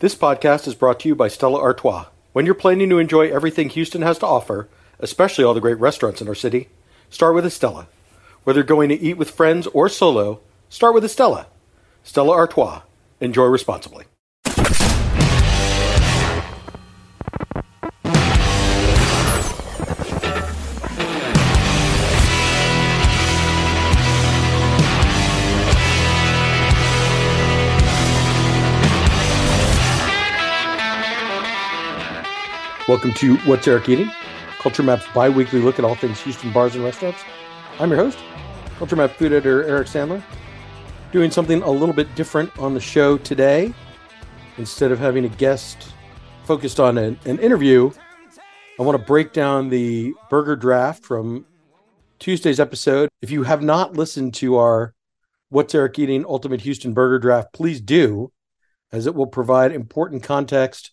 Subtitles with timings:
[0.00, 2.06] This podcast is brought to you by Stella Artois.
[2.32, 4.66] When you're planning to enjoy everything Houston has to offer,
[4.98, 6.70] especially all the great restaurants in our city,
[7.10, 7.86] start with Estella.
[8.44, 10.40] Whether you're going to eat with friends or solo,
[10.70, 11.48] start with Estella.
[12.02, 12.80] Stella Artois.
[13.20, 14.06] Enjoy responsibly.
[32.90, 34.10] Welcome to What's Eric Eating?
[34.58, 37.20] Culture Map's bi-weekly look at all things Houston bars and restaurants.
[37.78, 38.18] I'm your host,
[38.78, 40.20] Culture Map food editor Eric Sandler.
[41.12, 43.72] Doing something a little bit different on the show today.
[44.58, 45.92] Instead of having a guest
[46.42, 47.92] focused on an, an interview,
[48.80, 51.46] I want to break down the burger draft from
[52.18, 53.08] Tuesday's episode.
[53.22, 54.94] If you have not listened to our
[55.48, 58.32] What's Eric Eating Ultimate Houston Burger Draft, please do,
[58.90, 60.90] as it will provide important context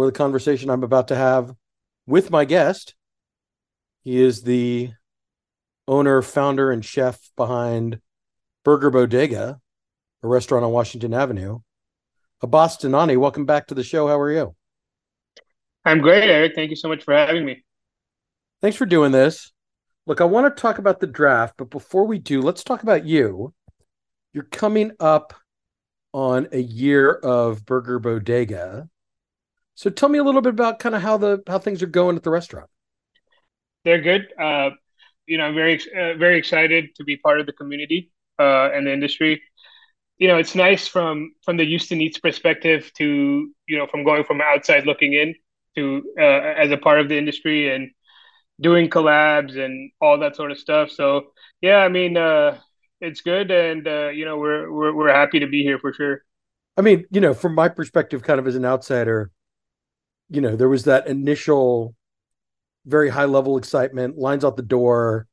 [0.00, 1.52] for the conversation I'm about to have
[2.06, 2.94] with my guest.
[4.02, 4.92] He is the
[5.86, 8.00] owner, founder, and chef behind
[8.64, 9.60] Burger Bodega,
[10.22, 11.58] a restaurant on Washington Avenue.
[12.40, 14.08] Abbas Dhanani, welcome back to the show.
[14.08, 14.56] How are you?
[15.84, 16.54] I'm great, Eric.
[16.54, 17.62] Thank you so much for having me.
[18.62, 19.52] Thanks for doing this.
[20.06, 23.04] Look, I want to talk about the draft, but before we do, let's talk about
[23.04, 23.52] you.
[24.32, 25.34] You're coming up
[26.14, 28.88] on a year of Burger Bodega.
[29.80, 32.14] So tell me a little bit about kind of how the how things are going
[32.14, 32.68] at the restaurant.
[33.82, 34.28] They're good.
[34.38, 34.72] Uh,
[35.24, 38.86] you know, I'm very uh, very excited to be part of the community uh, and
[38.86, 39.40] the industry.
[40.18, 44.24] You know, it's nice from from the Houston Eats perspective to you know from going
[44.24, 45.34] from outside looking in
[45.76, 47.90] to uh, as a part of the industry and
[48.60, 50.90] doing collabs and all that sort of stuff.
[50.90, 52.58] So yeah, I mean, uh,
[53.00, 56.20] it's good, and uh, you know, we're, we're we're happy to be here for sure.
[56.76, 59.30] I mean, you know, from my perspective, kind of as an outsider,
[60.30, 61.94] you know, there was that initial
[62.86, 65.26] very high level excitement, lines out the door,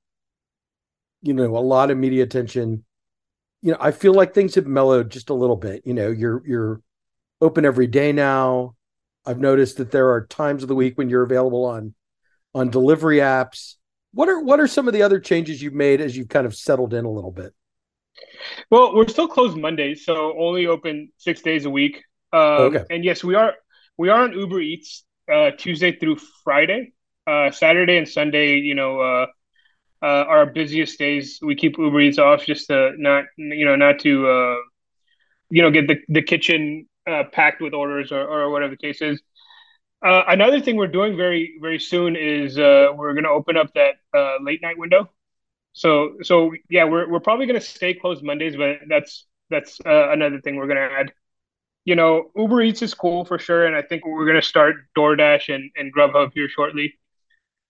[1.21, 2.83] you know, a lot of media attention.
[3.61, 5.83] You know, I feel like things have mellowed just a little bit.
[5.85, 6.81] You know, you're you're
[7.41, 8.75] open every day now.
[9.25, 11.93] I've noticed that there are times of the week when you're available on
[12.53, 13.75] on delivery apps.
[14.13, 16.55] What are what are some of the other changes you've made as you've kind of
[16.55, 17.53] settled in a little bit?
[18.71, 22.03] Well, we're still closed Mondays, so only open six days a week.
[22.33, 22.83] Um, okay.
[22.89, 23.53] And yes, we are
[23.97, 26.93] we are on Uber Eats uh, Tuesday through Friday.
[27.25, 29.25] Uh, Saturday and Sunday, you know, uh,
[30.01, 31.39] uh, our busiest days.
[31.41, 34.55] We keep Uber Eats off just to not, you know, not to, uh,
[35.49, 39.01] you know, get the the kitchen uh, packed with orders or, or whatever the case
[39.01, 39.21] is.
[40.05, 43.73] Uh, another thing we're doing very very soon is uh, we're going to open up
[43.73, 45.09] that uh, late night window.
[45.73, 50.09] So so yeah, we're we're probably going to stay closed Mondays, but that's that's uh,
[50.11, 51.13] another thing we're going to add
[51.87, 55.55] you know, Uber Eats is cool for sure, and I think we're gonna start DoorDash
[55.55, 56.99] and, and Grubhub here shortly.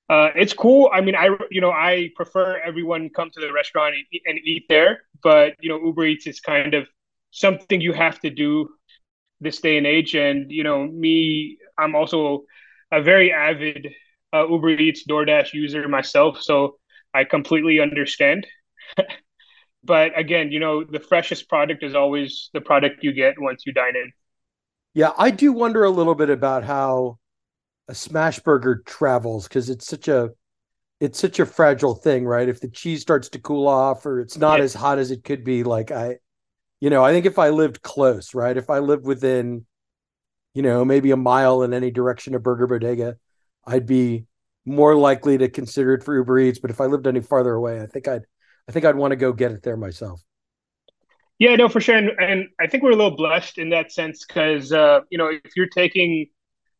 [0.09, 0.89] Uh, it's cool.
[0.93, 4.39] I mean, I you know I prefer everyone come to the restaurant and eat, and
[4.43, 6.87] eat there, but you know Uber Eats is kind of
[7.31, 8.69] something you have to do
[9.41, 10.15] this day and age.
[10.15, 12.45] And you know me, I'm also
[12.91, 13.89] a very avid
[14.33, 16.77] uh, Uber Eats DoorDash user myself, so
[17.13, 18.47] I completely understand.
[19.87, 23.73] but again, you know, the freshest product is always the product you get once you
[23.73, 24.11] dine in.
[24.93, 27.17] Yeah, I do wonder a little bit about how
[27.87, 30.31] a smash burger travels because it's such a
[30.99, 32.49] it's such a fragile thing, right?
[32.49, 34.65] If the cheese starts to cool off or it's not yeah.
[34.65, 36.17] as hot as it could be, like I
[36.79, 38.55] you know, I think if I lived close, right?
[38.55, 39.65] If I lived within,
[40.53, 43.17] you know, maybe a mile in any direction of Burger Bodega,
[43.65, 44.25] I'd be
[44.65, 46.59] more likely to consider it for Uber Eats.
[46.59, 48.25] But if I lived any farther away, I think I'd
[48.67, 50.21] I think I'd want to go get it there myself.
[51.39, 54.25] Yeah, no, for sure, and, and I think we're a little blessed in that sense
[54.25, 56.27] because uh, you know if you're taking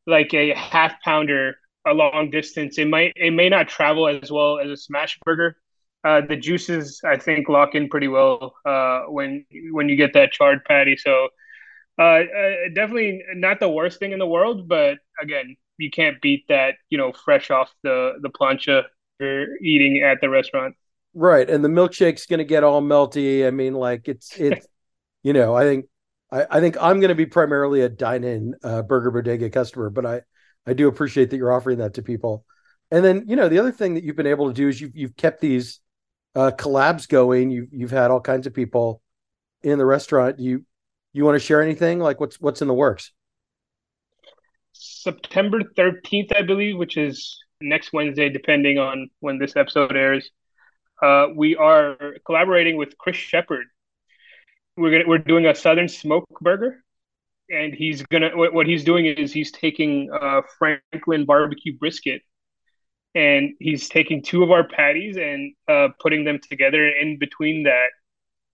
[0.08, 4.60] like a half pounder a long distance, it might it may not travel as well
[4.60, 5.58] as a smash burger.
[6.04, 10.32] Uh, the juices I think lock in pretty well uh, when when you get that
[10.32, 10.98] charred patty.
[10.98, 11.30] So
[12.00, 16.46] uh, uh definitely not the worst thing in the world, but again, you can't beat
[16.50, 16.76] that.
[16.90, 18.86] You know, fresh off the the plancha
[19.20, 20.76] you're eating at the restaurant.
[21.14, 21.50] Right.
[21.50, 23.48] And the milkshake's going to get all melty.
[23.48, 24.68] I mean, like it's, it's,
[25.24, 25.86] you know, I think,
[26.32, 29.90] I, I think I'm going to be primarily a dine in uh, Burger Bodega customer,
[29.90, 30.22] but I,
[30.66, 32.46] I do appreciate that you're offering that to people.
[32.92, 34.96] And then, you know, the other thing that you've been able to do is you've,
[34.96, 35.80] you've kept these
[36.36, 37.52] uh, collabs going.
[37.52, 39.02] You've, you've had all kinds of people
[39.62, 40.40] in the restaurant.
[40.40, 40.66] You,
[41.14, 43.12] you want to share anything like what's, what's in the works?
[44.74, 50.30] September 13th, I believe, which is next Wednesday, depending on when this episode airs
[51.02, 53.66] uh, we are collaborating with Chris Shepherd.
[54.76, 56.84] We're gonna, we're doing a Southern Smoke Burger.
[57.50, 62.22] and he's gonna what, what he's doing is he's taking uh, Franklin barbecue brisket,
[63.16, 66.88] and he's taking two of our patties and uh, putting them together.
[66.88, 67.90] In between that,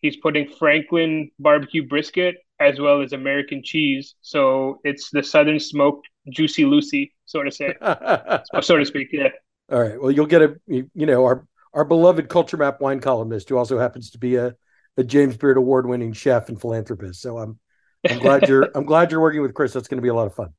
[0.01, 4.15] he's putting Franklin barbecue brisket as well as American cheese.
[4.21, 7.73] So it's the Southern smoked juicy Lucy, so to say,
[8.61, 9.09] so to speak.
[9.11, 9.29] Yeah.
[9.71, 10.01] All right.
[10.01, 13.79] Well, you'll get a you know our our beloved Culture Map wine columnist who also
[13.79, 14.55] happens to be a
[14.97, 17.21] a James Beard award winning chef and philanthropist.
[17.21, 17.59] So I'm
[18.09, 19.73] I'm glad you're I'm glad you're working with Chris.
[19.73, 20.49] That's going to be a lot of fun.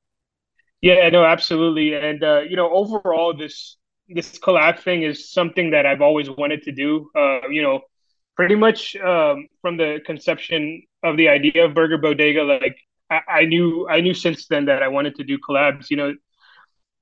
[0.81, 1.95] Yeah, no, absolutely.
[1.95, 3.77] And uh, you know, overall, this
[4.09, 7.11] this collab thing is something that I've always wanted to do.
[7.17, 7.81] Uh, you know,
[8.37, 12.77] pretty much um, from the conception of the idea of Burger Bodega, like
[13.11, 15.91] I, I, knew I knew since then that I wanted to do collabs.
[15.91, 16.15] You know,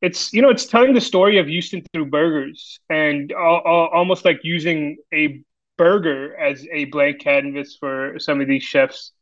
[0.02, 4.98] it's you know it's telling the story of Houston through burgers and almost like using
[5.14, 5.42] a
[5.78, 9.12] burger as a blank canvas for some of these chefs.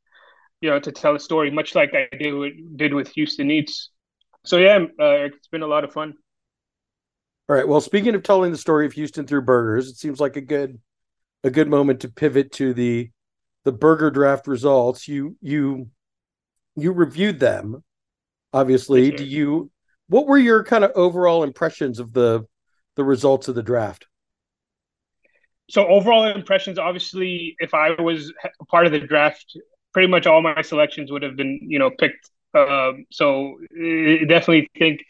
[0.63, 3.91] You know, to tell a story, much like I did with, did with Houston Eats.
[4.45, 6.15] So yeah, uh, it's been a lot of fun.
[7.49, 7.67] All right.
[7.67, 10.79] Well, speaking of telling the story of Houston through burgers, it seems like a good
[11.45, 13.11] a good moment to pivot to the
[13.65, 15.09] the burger draft results.
[15.09, 15.89] You you
[16.77, 17.83] you reviewed them,
[18.53, 19.11] obviously.
[19.11, 19.71] Yes, Do you
[20.11, 22.45] what were your kind of overall impressions of the
[22.97, 24.07] the results of the draft?
[25.71, 28.33] So overall impressions, obviously, if I was
[28.69, 29.57] part of the draft,
[29.93, 32.29] pretty much all my selections would have been, you know, picked.
[32.55, 35.05] Um, so I definitely think,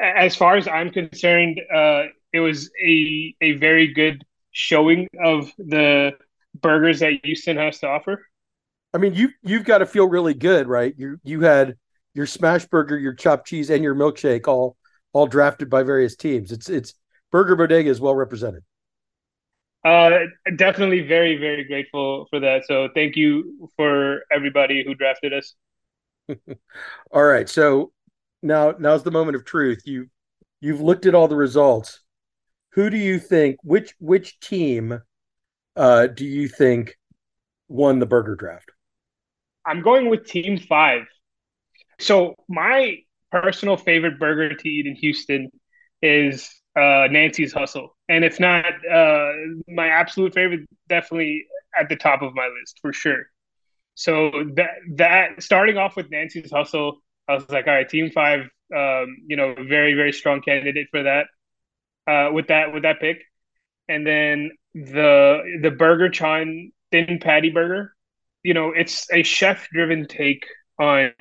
[0.00, 6.12] as far as I'm concerned, uh, it was a a very good showing of the
[6.60, 8.26] burgers that Houston has to offer?
[8.92, 10.94] I mean, you you've got to feel really good, right?
[10.96, 11.76] You you had
[12.14, 14.76] your smash burger, your chopped cheese, and your milkshake all
[15.12, 16.52] all drafted by various teams.
[16.52, 16.94] It's it's
[17.30, 18.62] Burger Bodega is well represented.
[19.84, 20.10] Uh,
[20.56, 22.64] definitely very very grateful for that.
[22.66, 25.54] So thank you for everybody who drafted us.
[27.10, 27.92] all right, so
[28.42, 29.82] now now's the moment of truth.
[29.84, 30.08] You
[30.60, 32.00] you've looked at all the results
[32.74, 35.00] who do you think which which team
[35.76, 36.96] uh, do you think
[37.68, 38.70] won the burger draft?
[39.64, 41.02] I'm going with Team Five.
[41.98, 42.98] So my
[43.30, 45.50] personal favorite burger to eat in Houston
[46.02, 49.32] is uh, Nancy's Hustle, and if not uh,
[49.68, 51.46] my absolute favorite, definitely
[51.78, 53.24] at the top of my list for sure.
[53.94, 56.98] So that that starting off with Nancy's Hustle,
[57.28, 58.42] I was like, all right, Team Five,
[58.74, 61.26] um, you know, very very strong candidate for that
[62.06, 63.22] uh, with that with that pick,
[63.88, 67.94] and then the the Burger Chan thin patty burger.
[68.42, 70.44] You know, it's a chef driven take
[70.78, 71.12] on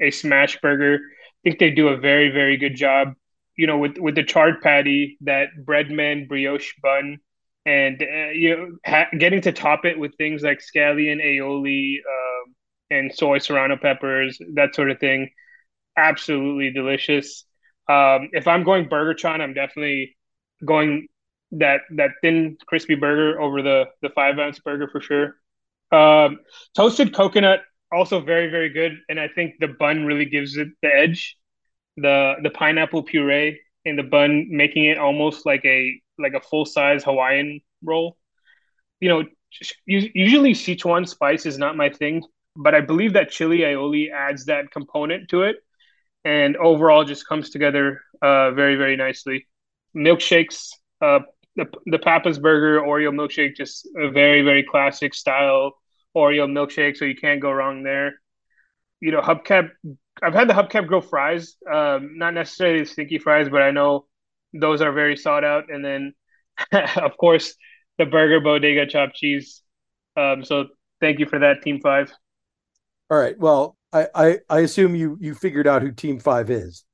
[0.00, 1.00] a smash burger.
[1.02, 3.14] I think they do a very very good job.
[3.56, 7.18] You know, with with the charred patty, that breadman brioche bun,
[7.64, 12.54] and uh, you know, ha- getting to top it with things like scallion, aioli, um,
[12.90, 15.30] and soy serrano peppers, that sort of thing.
[15.96, 17.44] Absolutely delicious.
[17.88, 20.16] Um, if I'm going Burger Chan, I'm definitely
[20.64, 21.08] going
[21.52, 25.36] that that thin crispy burger over the the five ounce burger for sure.
[25.92, 26.40] Um,
[26.74, 27.60] toasted coconut
[27.92, 31.36] also very very good, and I think the bun really gives it the edge.
[31.96, 36.64] The the pineapple puree in the bun, making it almost like a like a full
[36.66, 38.16] size Hawaiian roll.
[39.00, 39.24] You know,
[39.86, 42.22] usually Sichuan spice is not my thing,
[42.56, 45.56] but I believe that chili aioli adds that component to it,
[46.24, 49.46] and overall just comes together uh, very very nicely
[49.96, 50.70] milkshakes,
[51.02, 51.20] uh,
[51.56, 55.72] the the Pappas Burger Oreo milkshake, just a very very classic style
[56.16, 58.14] Oreo milkshake, so you can't go wrong there.
[59.00, 59.70] You know, Hubcap.
[60.22, 64.06] I've had the Hubcap Grill fries, um, not necessarily the stinky fries, but I know
[64.54, 65.64] those are very sought out.
[65.68, 66.14] And then,
[66.96, 67.54] of course,
[67.98, 69.62] the Burger Bodega chopped cheese.
[70.16, 70.68] Um, so
[71.02, 72.10] thank you for that, Team Five.
[73.10, 73.38] All right.
[73.38, 76.85] Well, I, I, I assume you you figured out who Team Five is.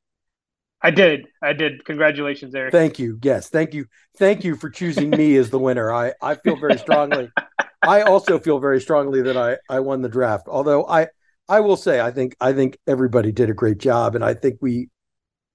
[0.82, 1.26] I did.
[1.40, 1.84] I did.
[1.84, 2.72] Congratulations, Eric.
[2.72, 3.18] Thank you.
[3.22, 3.86] Yes, thank you.
[4.18, 5.92] Thank you for choosing me as the winner.
[5.92, 7.30] I I feel very strongly.
[7.82, 10.48] I also feel very strongly that I I won the draft.
[10.48, 11.08] Although I
[11.48, 14.58] I will say I think I think everybody did a great job, and I think
[14.60, 14.90] we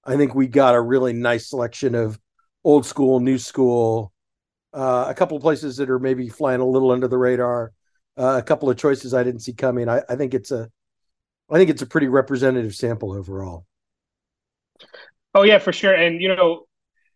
[0.04, 2.18] I think we got a really nice selection of
[2.64, 4.12] old school, new school,
[4.72, 7.72] uh, a couple of places that are maybe flying a little under the radar,
[8.16, 9.88] uh, a couple of choices I didn't see coming.
[9.88, 10.70] I, I think it's a
[11.50, 13.66] I think it's a pretty representative sample overall.
[15.34, 15.94] Oh yeah, for sure.
[15.94, 16.64] And you know,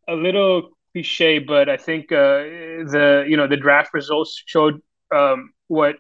[0.08, 2.44] a little cliche, but I think uh,
[2.94, 4.80] the you know the draft results showed
[5.14, 5.96] um, what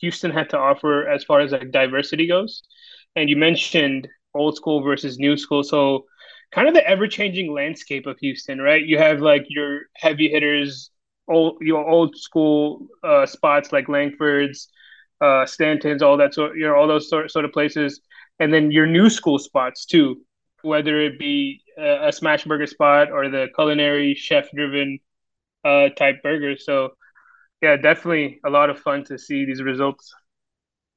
[0.00, 2.62] Houston had to offer as far as like diversity goes.
[3.16, 6.06] And you mentioned old school versus new school, so
[6.52, 8.84] kind of the ever changing landscape of Houston, right?
[8.84, 10.90] You have like your heavy hitters,
[11.28, 14.68] old your old school uh, spots like Lankford's,
[15.20, 18.00] uh, Stanton's, all that sort, you know, all those sort sort of places
[18.40, 20.20] and then your new school spots too,
[20.62, 24.98] whether it be a, a smash burger spot or the culinary chef driven
[25.64, 26.56] uh, type burger.
[26.56, 26.90] So
[27.60, 30.12] yeah, definitely a lot of fun to see these results.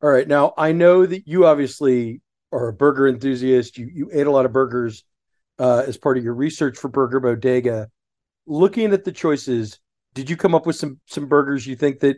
[0.01, 3.77] All right, now I know that you obviously are a burger enthusiast.
[3.77, 5.03] You you ate a lot of burgers
[5.59, 7.89] uh, as part of your research for Burger Bodega.
[8.47, 9.79] Looking at the choices,
[10.13, 12.17] did you come up with some some burgers you think that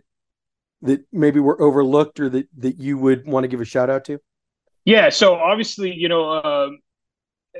[0.81, 4.05] that maybe were overlooked or that that you would want to give a shout out
[4.05, 4.19] to?
[4.85, 6.69] Yeah, so obviously, you know, uh,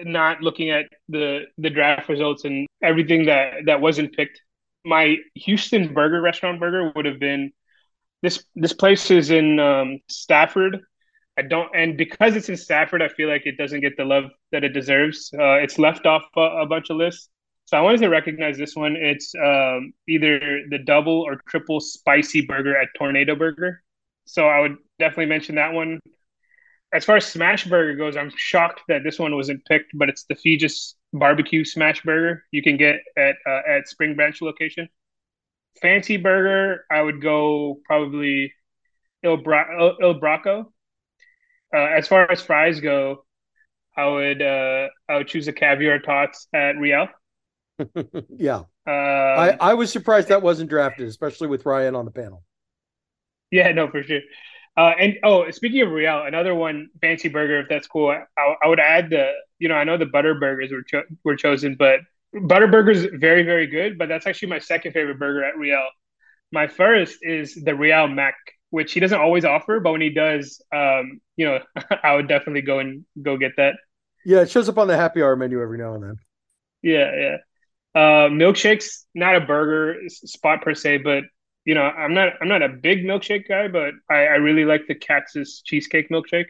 [0.04, 4.42] not looking at the the draft results and everything that that wasn't picked,
[4.86, 7.51] my Houston Burger Restaurant burger would have been
[8.22, 8.44] this.
[8.56, 10.80] This place is in um, Stafford.
[11.39, 14.25] I don't, and because it's in Stafford, I feel like it doesn't get the love
[14.51, 15.32] that it deserves.
[15.34, 17.30] Uh, it's left off a, a bunch of lists.
[17.66, 18.96] So I wanted to recognize this one.
[18.96, 20.39] It's um, either
[20.70, 23.84] the double or triple spicy burger at Tornado Burger.
[24.25, 26.00] So I would definitely mention that one.
[26.94, 30.24] As far as smash burger goes, I'm shocked that this one wasn't picked, but it's
[30.24, 34.88] the Feges barbecue smash burger you can get at uh, at Spring Branch location.
[35.82, 38.53] Fancy burger, I would go probably
[39.24, 40.72] Il, Bra- Il, Il Bracco.
[41.74, 43.25] Uh, as far as fries go,
[43.98, 47.08] I would uh, I would choose a caviar tots at Real.
[48.29, 48.63] yeah.
[48.88, 52.44] Uh, I, I was surprised that wasn't drafted, especially with Ryan on the panel.
[53.51, 54.22] Yeah, no, for sure.
[54.77, 58.10] Uh, and oh, speaking of Real, another one, fancy burger, if that's cool.
[58.10, 61.36] I, I would add the, you know, I know the butter burgers were cho- were
[61.36, 62.01] chosen, but
[62.43, 63.98] butter burgers very very good.
[63.98, 65.84] But that's actually my second favorite burger at Real.
[66.51, 68.36] My first is the Real Mac,
[68.69, 71.60] which he doesn't always offer, but when he does, um, you know,
[72.03, 73.75] I would definitely go and go get that.
[74.25, 76.15] Yeah, it shows up on the happy hour menu every now and then.
[76.84, 77.38] Yeah, yeah.
[77.96, 81.24] Uh, milkshakes, not a burger spot per se, but
[81.67, 84.88] you know, I'm not I'm not a big milkshake guy, but I, I really like
[84.88, 86.45] the Katz's cheesecake milkshake.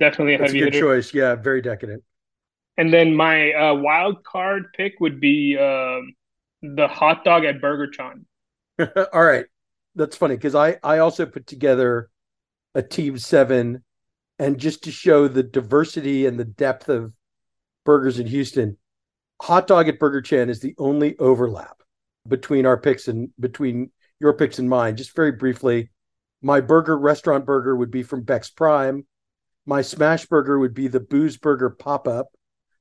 [0.00, 0.86] Definitely a That's heavy a good hitter.
[0.86, 1.12] choice.
[1.12, 2.02] Yeah, very decadent.
[2.78, 6.14] And then my uh, wild card pick would be um,
[6.62, 8.24] the hot dog at Burger Chan.
[9.12, 9.44] All right,
[9.94, 12.08] that's funny because I I also put together
[12.74, 13.84] a team seven,
[14.38, 17.12] and just to show the diversity and the depth of
[17.84, 18.78] burgers in Houston,
[19.42, 21.82] hot dog at Burger Chan is the only overlap
[22.26, 23.90] between our picks and between
[24.22, 24.96] your picks and mine.
[24.96, 25.90] Just very briefly,
[26.40, 29.06] my burger restaurant burger would be from Beck's Prime.
[29.66, 32.28] My smash burger would be the Booze Burger pop up.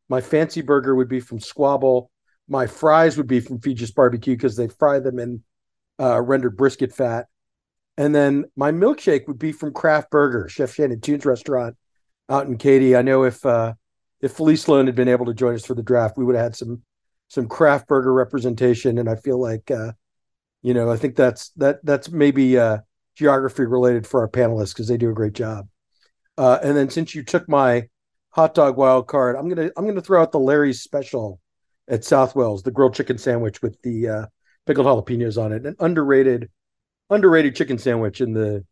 [0.07, 2.11] My fancy burger would be from Squabble.
[2.47, 5.43] My fries would be from Feges Barbecue because they fry them in
[5.99, 7.27] uh, rendered brisket fat.
[7.97, 11.75] And then my milkshake would be from Craft Burger, Chef Shannon Tune's restaurant
[12.29, 12.95] out in Katy.
[12.95, 13.73] I know if uh,
[14.21, 16.43] if Felice Sloan had been able to join us for the draft, we would have
[16.43, 16.81] had some
[17.27, 18.97] some craft burger representation.
[18.97, 19.93] And I feel like, uh,
[20.61, 22.79] you know, I think that's that that's maybe uh,
[23.15, 25.67] geography related for our panelists because they do a great job.
[26.37, 27.87] Uh, and then since you took my
[28.29, 31.39] hot dog wild card, I'm gonna I'm gonna throw out the Larry's special
[31.87, 34.25] at Southwells, the grilled chicken sandwich with the uh,
[34.65, 36.49] pickled jalapenos on it, an underrated
[37.09, 38.65] underrated chicken sandwich in the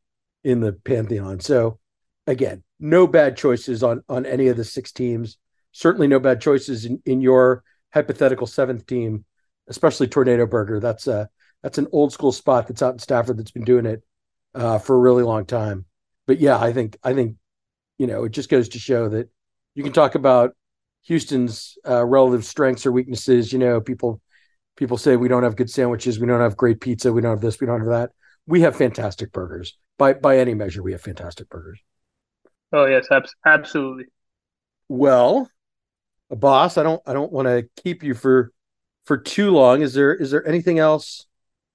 [0.43, 1.39] in the pantheon.
[1.39, 1.79] So
[2.27, 5.37] again, no bad choices on on any of the six teams.
[5.71, 9.25] Certainly no bad choices in, in your hypothetical seventh team,
[9.67, 10.79] especially Tornado Burger.
[10.79, 11.29] That's a
[11.63, 14.03] that's an old school spot that's out in Stafford that's been doing it
[14.55, 15.85] uh, for a really long time.
[16.27, 17.35] But yeah, I think I think
[17.97, 19.29] you know it just goes to show that
[19.75, 20.55] you can talk about
[21.03, 23.51] Houston's uh, relative strengths or weaknesses.
[23.51, 24.21] You know, people
[24.75, 27.41] people say we don't have good sandwiches, we don't have great pizza, we don't have
[27.41, 28.11] this, we don't have that.
[28.47, 30.81] We have fantastic burgers by by any measure.
[30.81, 31.79] We have fantastic burgers.
[32.71, 33.07] Oh yes,
[33.45, 34.05] absolutely.
[34.87, 35.49] Well,
[36.29, 38.51] boss, I don't I don't want to keep you for
[39.05, 39.81] for too long.
[39.81, 41.25] Is there is there anything else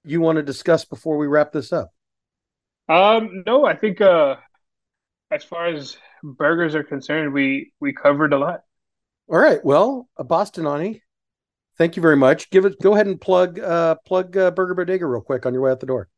[0.05, 1.91] you want to discuss before we wrap this up?
[2.87, 4.35] Um, no, I think uh
[5.31, 8.61] as far as burgers are concerned, we we covered a lot.
[9.27, 9.63] All right.
[9.63, 11.01] Well, Abbas Dhanani,
[11.77, 12.49] thank you very much.
[12.49, 12.79] Give it.
[12.81, 15.79] Go ahead and plug uh, plug uh, Burger Bodega real quick on your way out
[15.79, 16.09] the door.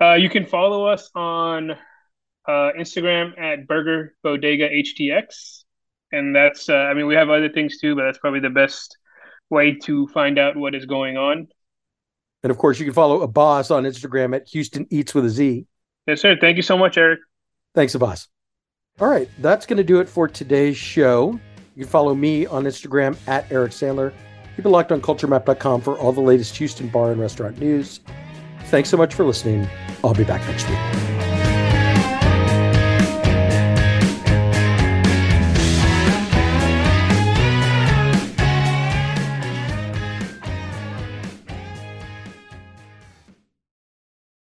[0.00, 5.62] Uh, you can follow us on uh, Instagram at Burger Bodega HTX,
[6.10, 8.96] and that's uh, I mean we have other things too, but that's probably the best
[9.50, 11.48] way to find out what is going on.
[12.42, 15.66] And of course, you can follow Abbas on Instagram at Houston Eats with a Z.
[16.06, 16.36] Yes, sir.
[16.40, 17.20] Thank you so much, Eric.
[17.74, 18.28] Thanks, Abbas.
[19.00, 21.38] All right, that's going to do it for today's show.
[21.74, 24.12] You can follow me on Instagram at Eric Sandler.
[24.56, 28.00] Keep it locked on culturemap.com for all the latest Houston bar and restaurant news.
[28.66, 29.66] Thanks so much for listening.
[30.04, 31.11] I'll be back next week.